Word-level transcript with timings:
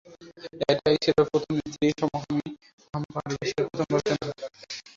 এটিই 0.71 0.97
ছিল 1.03 1.17
প্রথম 1.29 1.53
স্ত্রী-সমকামী 1.65 2.47
ভ্যাম্পায়ার 2.83 3.33
বিষয়ের 3.33 3.67
প্রথম 3.69 3.87
রচনা। 3.95 4.27